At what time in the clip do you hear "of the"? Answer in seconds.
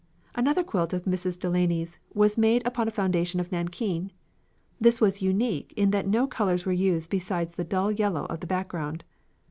8.25-8.47